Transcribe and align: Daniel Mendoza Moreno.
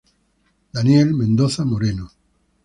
Daniel 0.73 1.13
Mendoza 1.13 1.63
Moreno. 1.63 2.07